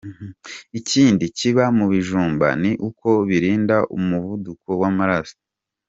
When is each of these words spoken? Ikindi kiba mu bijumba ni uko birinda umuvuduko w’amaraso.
Ikindi 0.79 1.25
kiba 1.37 1.65
mu 1.77 1.85
bijumba 1.91 2.47
ni 2.61 2.71
uko 2.87 3.09
birinda 3.27 3.77
umuvuduko 3.97 4.69
w’amaraso. 4.81 5.37